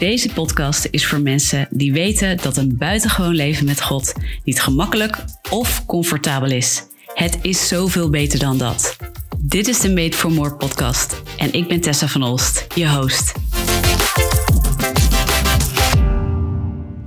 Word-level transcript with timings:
Deze 0.00 0.32
podcast 0.32 0.88
is 0.90 1.06
voor 1.06 1.20
mensen 1.20 1.68
die 1.70 1.92
weten 1.92 2.36
dat 2.36 2.56
een 2.56 2.76
buitengewoon 2.76 3.34
leven 3.34 3.66
met 3.66 3.82
God 3.82 4.12
niet 4.44 4.60
gemakkelijk 4.60 5.24
of 5.50 5.86
comfortabel 5.86 6.50
is. 6.50 6.82
Het 7.14 7.38
is 7.42 7.68
zoveel 7.68 8.10
beter 8.10 8.38
dan 8.38 8.58
dat. 8.58 8.96
Dit 9.38 9.68
is 9.68 9.80
de 9.80 9.92
Made 9.92 10.16
for 10.16 10.32
More 10.32 10.54
podcast 10.54 11.22
en 11.36 11.52
ik 11.52 11.68
ben 11.68 11.80
Tessa 11.80 12.08
van 12.08 12.22
Olst, 12.22 12.66
je 12.74 12.88
host. 12.88 13.32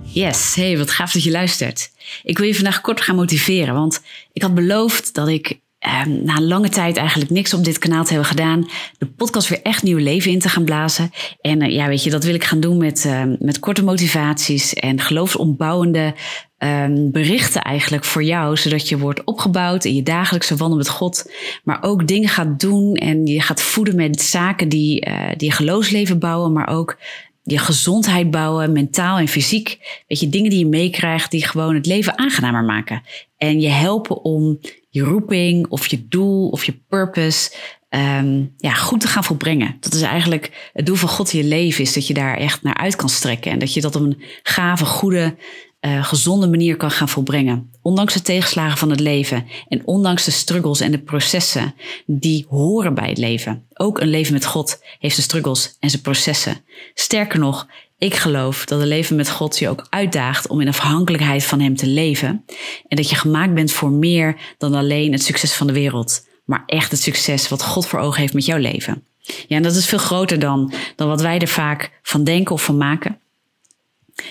Yes, 0.02 0.55
hey, 0.55 0.78
wat 0.78 0.91
gaaf 0.91 1.12
dat 1.12 1.23
je 1.23 1.32
luistert. 1.32 1.91
Ik 2.23 2.38
wil 2.38 2.48
je 2.48 2.55
vandaag 2.55 2.82
kort 2.82 3.02
gaan 3.02 3.16
motiveren, 3.16 3.73
want 3.73 4.02
ik 4.34 4.41
had 4.41 4.54
beloofd 4.54 5.14
dat 5.14 5.28
ik 5.28 5.60
eh, 5.84 6.05
na 6.05 6.41
lange 6.41 6.70
tijd 6.70 6.97
eigenlijk 6.97 7.29
niks 7.29 7.54
op 7.54 7.63
dit 7.63 7.77
kanaal 7.77 8.04
te 8.04 8.09
hebben 8.09 8.29
gedaan, 8.29 8.68
de 8.97 9.05
podcast 9.05 9.47
weer 9.47 9.61
echt 9.61 9.84
nieuw 9.84 9.98
leven 9.98 10.31
in 10.31 10.39
te 10.39 10.49
gaan 10.49 10.63
blazen. 10.63 11.12
En 11.41 11.63
uh, 11.63 11.73
ja, 11.73 11.88
weet 11.88 12.03
je, 12.03 12.09
dat 12.09 12.23
wil 12.23 12.34
ik 12.34 12.44
gaan 12.44 12.59
doen 12.59 12.77
met, 12.77 13.03
uh, 13.08 13.23
met 13.39 13.59
korte 13.59 13.84
motivaties 13.84 14.73
en 14.73 14.99
geloofsontbouwende 14.99 16.13
um, 16.58 17.11
berichten 17.11 17.61
eigenlijk 17.61 18.03
voor 18.03 18.23
jou, 18.23 18.58
zodat 18.58 18.89
je 18.89 18.98
wordt 18.98 19.23
opgebouwd 19.23 19.85
in 19.85 19.95
je 19.95 20.03
dagelijkse 20.03 20.55
wandel 20.55 20.77
met 20.77 20.89
God, 20.89 21.31
maar 21.63 21.77
ook 21.81 22.08
dingen 22.08 22.30
gaat 22.30 22.59
doen 22.59 22.94
en 22.94 23.25
je 23.25 23.41
gaat 23.41 23.61
voeden 23.61 23.95
met 23.95 24.22
zaken 24.22 24.70
die, 24.70 25.08
uh, 25.08 25.30
die 25.38 25.50
je 25.50 25.55
geloofsleven 25.55 26.20
bouwen, 26.20 26.53
maar 26.53 26.67
ook 26.67 26.97
je 27.44 27.58
gezondheid 27.58 28.31
bouwen, 28.31 28.72
mentaal 28.72 29.17
en 29.17 29.27
fysiek. 29.27 29.77
Weet 30.08 30.20
je, 30.20 30.30
dingen 30.30 30.50
die 30.50 30.59
je 30.59 30.67
meekrijgt 30.67 31.31
die 31.31 31.47
gewoon 31.47 31.75
het 31.75 31.86
leven 31.86 32.17
aangenamer 32.17 32.63
maken. 32.63 33.02
En 33.43 33.59
je 33.61 33.70
helpen 33.70 34.23
om 34.23 34.59
je 34.89 35.02
roeping 35.02 35.67
of 35.67 35.88
je 35.88 36.07
doel 36.07 36.49
of 36.49 36.63
je 36.63 36.81
purpose 36.88 37.52
um, 37.89 38.53
ja, 38.57 38.73
goed 38.73 38.99
te 38.99 39.07
gaan 39.07 39.23
volbrengen. 39.23 39.77
Dat 39.79 39.93
is 39.93 40.02
eigenlijk 40.02 40.69
het 40.73 40.85
doel 40.85 40.95
van 40.95 41.09
God 41.09 41.33
in 41.33 41.39
je 41.39 41.45
leven, 41.45 41.83
is 41.83 41.94
dat 41.94 42.08
je 42.08 42.13
daar 42.13 42.38
echt 42.38 42.63
naar 42.63 42.77
uit 42.77 42.95
kan 42.95 43.09
strekken. 43.09 43.52
En 43.52 43.59
dat 43.59 43.73
je 43.73 43.81
dat 43.81 43.95
op 43.95 44.02
een 44.02 44.22
gave, 44.44 44.85
goede, 44.85 45.35
uh, 45.81 46.05
gezonde 46.05 46.47
manier 46.47 46.77
kan 46.77 46.91
gaan 46.91 47.09
volbrengen. 47.09 47.69
Ondanks 47.81 48.13
de 48.13 48.22
tegenslagen 48.22 48.77
van 48.77 48.89
het 48.89 49.00
leven 49.00 49.47
en 49.67 49.81
ondanks 49.85 50.25
de 50.25 50.31
struggles 50.31 50.80
en 50.80 50.91
de 50.91 51.00
processen 51.00 51.75
die 52.05 52.45
horen 52.50 52.94
bij 52.94 53.09
het 53.09 53.17
leven. 53.17 53.66
Ook 53.73 54.00
een 54.00 54.09
leven 54.09 54.33
met 54.33 54.45
God 54.45 54.83
heeft 55.00 55.16
zijn 55.16 55.28
struggles 55.28 55.78
en 55.80 55.89
zijn 55.89 56.02
processen. 56.02 56.57
Sterker 56.94 57.39
nog, 57.39 57.67
ik 58.04 58.16
geloof 58.16 58.66
dat 58.66 58.82
een 58.82 58.88
leven 58.88 59.16
met 59.16 59.30
God 59.30 59.59
je 59.59 59.70
ook 59.70 59.86
uitdaagt 59.90 60.48
om 60.48 60.62
in 60.62 60.68
afhankelijkheid 60.68 61.46
van 61.46 61.59
Hem 61.59 61.76
te 61.76 61.88
leven. 61.88 62.46
En 62.88 62.98
dat 62.98 63.09
je 63.09 63.16
gemaakt 63.16 63.54
bent 63.54 63.72
voor 63.72 63.92
meer 63.92 64.36
dan 64.58 64.73
alleen 64.73 65.12
het 65.12 65.23
succes 65.23 65.54
van 65.54 65.68
de 65.68 65.73
wereld, 65.73 66.28
maar 66.46 66.64
echt 66.66 66.92
het 66.92 67.02
succes 67.02 67.50
wat 67.50 67.64
God 67.64 67.88
voor 67.88 68.00
ogen 68.00 68.22
heeft 68.22 68.34
met 68.34 68.46
jouw 68.46 68.58
leven. 68.58 69.04
Ja, 69.48 69.56
en 69.56 69.64
dat 69.64 69.76
is 69.76 69.86
veel 69.86 69.98
groter 69.98 70.40
dan, 70.40 70.74
dan 70.96 71.08
wat 71.08 71.22
wij 71.22 71.40
er 71.40 71.48
vaak 71.48 72.00
van 72.02 72.24
denken 72.24 72.56
of 72.56 72.64
van 72.64 72.78
maken. 72.78 73.20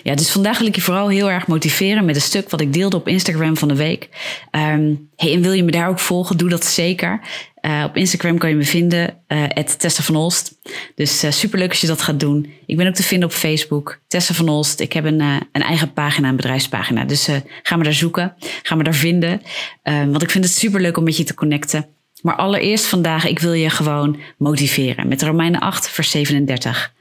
Ja, 0.02 0.14
dus 0.14 0.30
vandaag 0.30 0.58
wil 0.58 0.66
ik 0.66 0.75
je 0.75 0.80
vooral 0.80 1.08
heel 1.08 1.30
erg 1.30 1.47
motiveren 1.47 2.05
met 2.05 2.14
een 2.14 2.20
stuk 2.20 2.50
wat 2.50 2.61
ik 2.61 2.72
deelde 2.72 2.97
op 2.97 3.08
Instagram 3.08 3.56
van 3.56 3.69
de 3.69 3.77
week. 3.77 4.08
Um, 4.50 5.08
hey, 5.16 5.33
en 5.33 5.42
wil 5.42 5.52
je 5.52 5.62
me 5.62 5.70
daar 5.70 5.88
ook 5.88 5.98
volgen? 5.98 6.36
Doe 6.36 6.48
dat 6.48 6.64
zeker. 6.64 7.20
Uh, 7.61 7.84
op 7.86 7.97
Instagram 7.97 8.38
kan 8.38 8.48
je 8.48 8.56
me 8.56 8.64
vinden, 8.64 9.22
uh, 9.28 9.44
Tessa 9.48 10.03
van 10.03 10.16
Olst. 10.16 10.58
Dus 10.94 11.25
uh, 11.25 11.30
superleuk 11.30 11.70
als 11.70 11.80
je 11.80 11.86
dat 11.86 12.03
gaat 12.03 12.20
doen. 12.20 12.53
Ik 12.66 12.77
ben 12.77 12.86
ook 12.86 12.94
te 12.94 13.03
vinden 13.03 13.28
op 13.28 13.34
Facebook, 13.34 14.00
Tessa 14.06 14.34
van 14.34 14.48
Olst. 14.48 14.80
Ik 14.80 14.92
heb 14.92 15.05
een, 15.05 15.20
een 15.20 15.62
eigen 15.62 15.92
pagina, 15.92 16.28
een 16.28 16.36
bedrijfspagina. 16.36 17.05
Dus 17.05 17.28
ga 17.62 17.77
me 17.77 17.84
daar 17.84 17.92
zoeken, 17.92 18.34
ga 18.62 18.75
me 18.75 18.83
daar 18.83 18.94
vinden. 18.94 19.42
want 19.83 20.22
ik 20.22 20.30
vind 20.30 20.44
het 20.44 20.55
superleuk 20.55 20.97
om 20.97 21.05
met 21.05 21.16
je 21.16 21.25
te 21.25 21.34
connecten. 21.34 21.86
Maar 22.22 22.36
allereerst 22.36 22.84
vandaag, 22.84 23.27
ik 23.27 23.38
wil 23.38 23.53
je 23.53 23.70
gewoon 23.70 24.20
motiveren 24.38 25.08
met 25.08 25.22
Romeinen 25.22 25.60
8, 25.60 25.88
vers 25.88 26.10
37. 26.10 26.92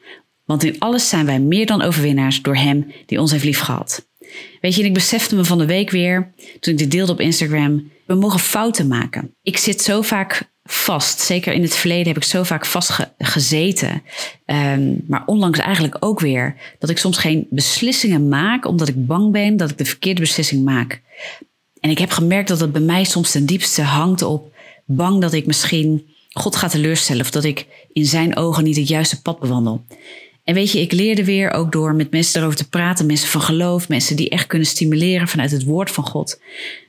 Want 0.51 0.63
in 0.63 0.79
alles 0.79 1.09
zijn 1.09 1.25
wij 1.25 1.39
meer 1.39 1.65
dan 1.65 1.81
overwinnaars 1.81 2.41
door 2.41 2.55
Hem 2.55 2.91
die 3.05 3.19
ons 3.19 3.31
heeft 3.31 3.43
liefgehad. 3.43 4.07
Weet 4.61 4.75
je, 4.75 4.83
ik 4.83 4.93
besefte 4.93 5.35
me 5.35 5.45
van 5.45 5.57
de 5.57 5.65
week 5.65 5.89
weer, 5.89 6.31
toen 6.59 6.73
ik 6.73 6.79
dit 6.79 6.91
deelde 6.91 7.11
op 7.11 7.19
Instagram, 7.19 7.91
we 8.05 8.15
mogen 8.15 8.39
fouten 8.39 8.87
maken. 8.87 9.35
Ik 9.41 9.57
zit 9.57 9.81
zo 9.81 10.01
vaak 10.01 10.49
vast. 10.63 11.19
Zeker 11.19 11.53
in 11.53 11.61
het 11.61 11.75
verleden 11.75 12.07
heb 12.07 12.17
ik 12.17 12.23
zo 12.23 12.43
vaak 12.43 12.65
vastgezeten. 12.65 14.03
Um, 14.45 15.03
maar 15.07 15.23
onlangs 15.25 15.59
eigenlijk 15.59 15.97
ook 15.99 16.19
weer. 16.19 16.55
Dat 16.79 16.89
ik 16.89 16.97
soms 16.97 17.17
geen 17.17 17.47
beslissingen 17.49 18.27
maak 18.27 18.65
omdat 18.65 18.87
ik 18.87 19.07
bang 19.07 19.31
ben 19.31 19.57
dat 19.57 19.69
ik 19.69 19.77
de 19.77 19.85
verkeerde 19.85 20.21
beslissing 20.21 20.63
maak. 20.63 21.01
En 21.79 21.89
ik 21.89 21.97
heb 21.97 22.11
gemerkt 22.11 22.47
dat 22.47 22.59
het 22.59 22.71
bij 22.71 22.81
mij 22.81 23.03
soms 23.03 23.31
ten 23.31 23.45
diepste 23.45 23.81
hangt 23.81 24.21
op 24.21 24.53
bang 24.85 25.21
dat 25.21 25.33
ik 25.33 25.45
misschien 25.45 26.09
God 26.29 26.55
ga 26.55 26.67
teleurstellen. 26.67 27.21
Of 27.21 27.31
dat 27.31 27.43
ik 27.43 27.67
in 27.93 28.05
zijn 28.05 28.35
ogen 28.35 28.63
niet 28.63 28.75
het 28.75 28.87
juiste 28.87 29.21
pad 29.21 29.39
bewandel. 29.39 29.85
En 30.43 30.53
weet 30.53 30.71
je, 30.71 30.81
ik 30.81 30.91
leerde 30.91 31.25
weer 31.25 31.51
ook 31.51 31.71
door 31.71 31.95
met 31.95 32.11
mensen 32.11 32.39
erover 32.39 32.57
te 32.57 32.69
praten, 32.69 33.05
mensen 33.05 33.27
van 33.27 33.41
geloof, 33.41 33.89
mensen 33.89 34.15
die 34.15 34.29
echt 34.29 34.47
kunnen 34.47 34.67
stimuleren 34.67 35.27
vanuit 35.27 35.51
het 35.51 35.63
woord 35.63 35.91
van 35.91 36.05
God, 36.05 36.41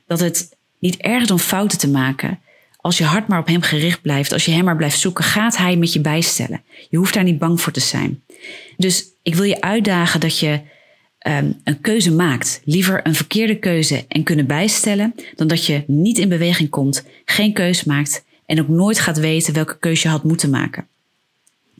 dat 0.07 0.19
het 0.19 0.55
niet 0.79 0.97
erg 0.97 1.23
is 1.23 1.31
om 1.31 1.37
fouten 1.37 1.77
te 1.77 1.89
maken. 1.89 2.39
Als 2.77 2.97
je 2.97 3.03
hart 3.03 3.27
maar 3.27 3.39
op 3.39 3.47
Hem 3.47 3.61
gericht 3.61 4.01
blijft, 4.01 4.31
als 4.31 4.45
je 4.45 4.51
Hem 4.51 4.63
maar 4.63 4.75
blijft 4.75 4.99
zoeken, 4.99 5.23
gaat 5.23 5.57
Hij 5.57 5.75
met 5.75 5.93
je 5.93 6.01
bijstellen. 6.01 6.61
Je 6.89 6.97
hoeft 6.97 7.13
daar 7.13 7.23
niet 7.23 7.39
bang 7.39 7.61
voor 7.61 7.71
te 7.71 7.79
zijn. 7.79 8.23
Dus 8.77 9.05
ik 9.21 9.35
wil 9.35 9.43
je 9.43 9.61
uitdagen 9.61 10.19
dat 10.19 10.39
je 10.39 10.59
um, 11.27 11.59
een 11.63 11.81
keuze 11.81 12.11
maakt. 12.11 12.61
Liever 12.65 13.07
een 13.07 13.15
verkeerde 13.15 13.59
keuze 13.59 14.05
en 14.07 14.23
kunnen 14.23 14.47
bijstellen, 14.47 15.15
dan 15.35 15.47
dat 15.47 15.65
je 15.65 15.83
niet 15.87 16.17
in 16.17 16.29
beweging 16.29 16.69
komt, 16.69 17.05
geen 17.25 17.53
keuze 17.53 17.83
maakt 17.87 18.23
en 18.45 18.59
ook 18.59 18.67
nooit 18.67 18.99
gaat 18.99 19.19
weten 19.19 19.53
welke 19.53 19.77
keuze 19.79 20.07
je 20.07 20.13
had 20.13 20.23
moeten 20.23 20.49
maken. 20.49 20.87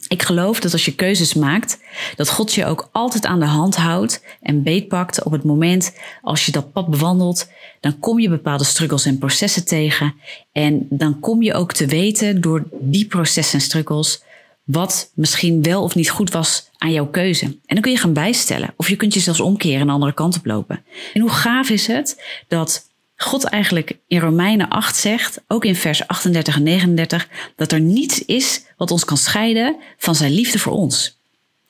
Ik 0.08 0.24
geloof 0.24 0.60
dat 0.60 0.72
als 0.72 0.86
je 0.86 0.96
keuzes 0.96 1.34
maakt, 1.34 1.80
dat 2.16 2.30
God 2.30 2.54
je 2.54 2.66
ook 2.66 2.90
altijd 2.92 3.26
aan 3.26 3.40
de 3.40 3.46
hand 3.46 3.76
houdt 3.76 4.24
en 4.42 4.64
beetpakt 4.64 5.24
op 5.24 5.32
het 5.32 5.44
moment 5.44 5.98
als 6.22 6.46
je 6.46 6.52
dat 6.52 6.72
pad 6.72 6.88
bewandelt. 6.88 7.50
Dan 7.80 8.00
kom 8.00 8.20
je 8.20 8.30
bepaalde 8.30 8.64
struggles 8.64 9.06
en 9.06 9.18
processen 9.18 9.66
tegen. 9.66 10.14
En 10.52 10.86
dan 10.90 11.20
kom 11.20 11.42
je 11.42 11.54
ook 11.54 11.74
te 11.74 11.86
weten 11.86 12.42
door 12.42 12.64
die 12.82 13.06
processen 13.06 13.60
en 13.60 13.66
struggles 13.66 14.24
wat 14.64 15.12
misschien 15.16 15.62
wel 15.62 15.84
of 15.84 15.96
niet 15.96 16.10
goed 16.10 16.32
was 16.32 16.70
aan 16.78 16.92
jouw 16.92 17.08
keuze. 17.08 17.46
En 17.46 17.62
dan 17.66 17.82
kun 17.82 17.92
je 17.92 17.98
gaan 17.98 18.14
bijstellen. 18.14 18.74
Of 18.78 18.90
je 18.90 18.96
kunt 18.96 19.14
je 19.14 19.20
zelfs 19.20 19.40
omkeren 19.40 19.80
en 19.80 19.88
de 19.88 19.94
andere 19.94 20.14
kant 20.14 20.38
op 20.38 20.46
lopen. 20.46 20.84
En 21.14 21.22
hoe 21.22 21.30
gaaf 21.30 21.70
is 21.70 21.88
het 21.88 22.24
dat 22.48 22.92
God 23.24 23.44
eigenlijk 23.44 23.98
in 24.08 24.20
Romeinen 24.20 24.70
8 24.70 24.96
zegt, 24.96 25.42
ook 25.48 25.66
in 25.66 25.76
vers 25.76 26.08
38 26.08 26.56
en 26.56 26.64
39, 26.64 27.28
dat 27.56 27.72
er 27.72 27.80
niets 27.80 28.26
is 28.26 28.66
wat 28.78 28.92
ons 28.92 29.06
kan 29.06 29.18
scheiden 29.18 29.76
van 29.98 30.16
zijn 30.16 30.32
liefde 30.32 30.60
voor 30.60 30.74
ons. 30.74 31.22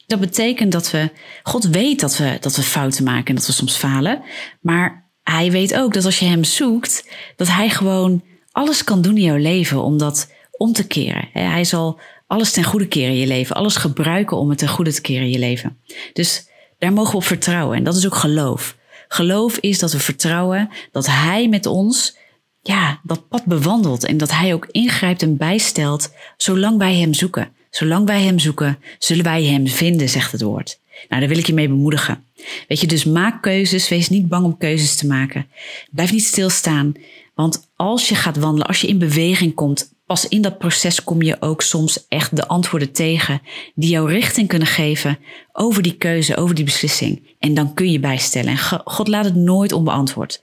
Dat 0.08 0.20
betekent 0.20 0.72
dat 0.72 0.92
we, 0.92 1.10
God 1.44 1.64
weet 1.64 2.00
dat 2.00 2.18
we, 2.18 2.38
dat 2.40 2.56
we 2.56 2.62
fouten 2.62 3.04
maken 3.04 3.26
en 3.26 3.36
dat 3.36 3.46
we 3.46 3.52
soms 3.52 3.76
falen, 3.76 4.22
maar 4.62 5.10
hij 5.24 5.52
weet 5.52 5.76
ook 5.76 5.94
dat 5.94 6.06
als 6.06 6.20
je 6.20 6.26
hem 6.26 6.44
zoekt, 6.44 7.10
dat 7.36 7.48
hij 7.48 7.70
gewoon 7.70 8.24
alles 8.52 8.84
kan 8.84 9.02
doen 9.02 9.18
in 9.18 9.24
jouw 9.24 9.38
leven 9.38 9.84
om 9.84 9.98
dat 9.98 10.32
om 10.52 10.74
te 10.74 10.88
keren. 10.88 11.30
Hij 11.34 11.64
zal 11.64 12.00
alles 12.28 12.52
ten 12.52 12.64
goede 12.64 12.88
keren 12.88 13.14
in 13.14 13.20
je 13.20 13.28
leven, 13.28 13.56
alles 13.56 13.76
gebruiken 13.76 14.38
om 14.38 14.50
het 14.50 14.58
ten 14.58 14.68
goede 14.68 14.94
te 14.94 15.02
keren 15.02 15.24
in 15.24 15.32
je 15.32 15.40
leven. 15.40 15.78
Dus 16.14 16.48
daar 16.78 16.94
mogen 16.94 17.12
we 17.12 17.18
op 17.18 17.24
vertrouwen 17.24 17.78
en 17.78 17.84
dat 17.84 17.96
is 17.96 18.06
ook 18.06 18.16
geloof. 18.16 18.76
Geloof 19.14 19.58
is 19.58 19.80
dat 19.80 19.92
we 19.92 20.00
vertrouwen 20.00 20.70
dat 20.92 21.08
Hij 21.08 21.50
met 21.50 21.66
ons 21.66 22.18
ja, 22.62 23.00
dat 23.04 23.28
pad 23.28 23.46
bewandelt 23.46 24.06
en 24.06 24.18
dat 24.18 24.32
Hij 24.32 24.54
ook 24.54 24.68
ingrijpt 24.72 25.22
en 25.22 25.38
bijstelt 25.38 26.12
zolang 26.38 26.78
wij 26.78 26.96
Hem 26.96 27.14
zoeken. 27.14 27.52
Zolang 27.70 28.06
wij 28.08 28.22
Hem 28.22 28.40
zoeken, 28.40 28.80
zullen 29.00 29.24
wij 29.24 29.44
Hem 29.44 29.68
vinden, 29.68 30.10
zegt 30.10 30.32
het 30.32 30.42
woord. 30.42 30.80
Nou, 31.10 31.22
daar 31.22 31.30
wil 31.30 31.38
ik 31.38 31.46
je 31.46 31.54
mee 31.54 31.68
bemoedigen. 31.68 32.24
Weet 32.68 32.80
je, 32.80 32.88
dus 32.88 33.04
maak 33.04 33.42
keuzes, 33.42 33.90
wees 33.90 34.10
niet 34.10 34.28
bang 34.28 34.46
om 34.46 34.58
keuzes 34.58 34.96
te 34.96 35.08
maken. 35.08 35.48
Blijf 35.92 36.12
niet 36.12 36.24
stilstaan, 36.24 36.94
want 37.36 37.70
als 37.76 38.10
je 38.10 38.16
gaat 38.16 38.38
wandelen, 38.38 38.68
als 38.68 38.82
je 38.82 38.88
in 38.88 38.98
beweging 38.98 39.54
komt, 39.54 39.93
pas 40.06 40.28
in 40.28 40.42
dat 40.42 40.58
proces 40.58 41.04
kom 41.04 41.22
je 41.22 41.38
ook 41.40 41.62
soms 41.62 42.06
echt 42.08 42.36
de 42.36 42.48
antwoorden 42.48 42.92
tegen 42.92 43.42
die 43.76 43.90
jouw 43.90 44.06
richting 44.06 44.48
kunnen 44.48 44.68
geven 44.68 45.20
over 45.52 45.82
die 45.82 45.98
keuze, 45.98 46.36
over 46.36 46.56
die 46.56 46.66
beslissing. 46.66 47.36
En 47.40 47.54
dan 47.54 47.74
kun 47.74 47.92
je 47.92 48.00
bijstellen. 48.00 48.50
En 48.50 48.82
God 48.84 49.08
laat 49.08 49.26
het 49.26 49.36
nooit 49.36 49.72
onbeantwoord. 49.72 50.42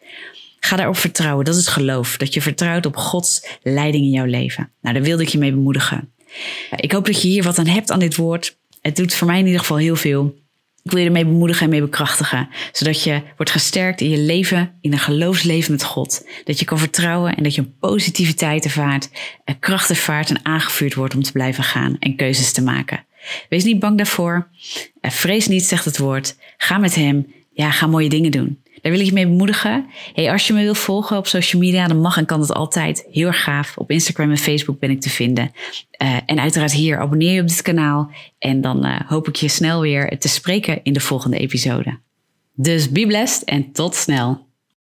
Ga 0.61 0.76
daarop 0.76 0.96
vertrouwen. 0.96 1.44
Dat 1.44 1.56
is 1.56 1.67
geloof. 1.67 2.17
Dat 2.17 2.35
je 2.35 2.43
vertrouwt 2.43 2.87
op 2.87 2.96
Gods 2.96 3.46
leiding 3.62 4.05
in 4.05 4.11
jouw 4.11 4.25
leven. 4.25 4.70
Nou, 4.81 4.94
daar 4.94 5.05
wilde 5.05 5.23
ik 5.23 5.29
je 5.29 5.38
mee 5.38 5.52
bemoedigen. 5.52 6.12
Ik 6.76 6.93
hoop 6.93 7.06
dat 7.06 7.23
je 7.23 7.29
hier 7.29 7.43
wat 7.43 7.58
aan 7.58 7.67
hebt 7.67 7.90
aan 7.90 7.99
dit 7.99 8.17
woord. 8.17 8.58
Het 8.81 8.96
doet 8.96 9.14
voor 9.14 9.26
mij 9.26 9.38
in 9.38 9.44
ieder 9.44 9.61
geval 9.61 9.76
heel 9.76 9.96
veel. 9.96 10.39
Ik 10.82 10.91
wil 10.91 11.00
je 11.00 11.06
ermee 11.06 11.25
bemoedigen 11.25 11.65
en 11.65 11.71
mee 11.71 11.81
bekrachtigen. 11.81 12.49
Zodat 12.73 13.03
je 13.03 13.23
wordt 13.37 13.50
gesterkt 13.53 14.00
in 14.00 14.11
je 14.11 14.19
leven, 14.19 14.73
in 14.81 14.93
een 14.93 14.99
geloofsleven 14.99 15.73
met 15.73 15.85
God. 15.85 16.27
Dat 16.44 16.59
je 16.59 16.65
kan 16.65 16.79
vertrouwen 16.79 17.37
en 17.37 17.43
dat 17.43 17.55
je 17.55 17.61
een 17.61 17.79
positiviteit 17.79 18.65
ervaart, 18.65 19.11
kracht 19.61 19.91
ervaart 19.91 20.31
en 20.31 20.44
aangevuurd 20.44 20.94
wordt 20.94 21.15
om 21.15 21.23
te 21.23 21.32
blijven 21.32 21.65
gaan 21.65 21.97
en 21.99 22.17
keuzes 22.17 22.53
te 22.53 22.62
maken. 22.62 23.05
Wees 23.49 23.65
niet 23.65 23.79
bang 23.79 23.97
daarvoor. 23.97 24.49
Vrees 25.00 25.49
niet, 25.49 25.65
zegt 25.65 25.85
het 25.85 25.99
woord. 25.99 26.37
Ga 26.56 26.79
met 26.79 26.94
hem. 26.94 27.33
Ja, 27.53 27.71
ga 27.71 27.87
mooie 27.87 28.09
dingen 28.09 28.31
doen. 28.31 28.60
Daar 28.81 28.93
wil 28.93 29.00
ik 29.00 29.06
je 29.06 29.12
mee 29.12 29.27
bemoedigen. 29.27 29.87
Hey, 30.15 30.32
als 30.32 30.47
je 30.47 30.53
me 30.53 30.62
wilt 30.62 30.79
volgen 30.79 31.17
op 31.17 31.27
social 31.27 31.62
media, 31.62 31.87
dan 31.87 32.00
mag 32.00 32.17
en 32.17 32.27
kan 32.27 32.41
het 32.41 32.53
altijd. 32.53 33.06
Heel 33.11 33.27
erg 33.27 33.43
gaaf. 33.43 33.77
Op 33.77 33.91
Instagram 33.91 34.31
en 34.31 34.38
Facebook 34.38 34.79
ben 34.79 34.91
ik 34.91 35.00
te 35.00 35.11
vinden. 35.11 35.50
Uh, 36.03 36.17
en 36.27 36.41
uiteraard 36.41 36.73
hier, 36.73 36.99
abonneer 36.99 37.32
je 37.32 37.41
op 37.41 37.49
dit 37.49 37.62
kanaal. 37.62 38.11
En 38.38 38.61
dan 38.61 38.87
uh, 38.87 39.00
hoop 39.06 39.29
ik 39.29 39.37
je 39.37 39.49
snel 39.49 39.81
weer 39.81 40.19
te 40.19 40.29
spreken 40.29 40.81
in 40.82 40.93
de 40.93 41.00
volgende 41.00 41.38
episode. 41.38 41.99
Dus 42.55 42.91
be 42.91 43.06
blessed 43.06 43.44
en 43.44 43.73
tot 43.73 43.94
snel. 43.94 44.49